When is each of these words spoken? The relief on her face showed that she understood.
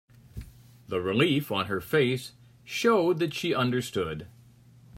The 0.87 0.99
relief 0.99 1.51
on 1.51 1.67
her 1.67 1.79
face 1.79 2.31
showed 2.63 3.19
that 3.19 3.35
she 3.35 3.53
understood. 3.53 4.27